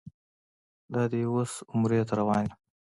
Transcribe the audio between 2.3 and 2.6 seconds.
یم.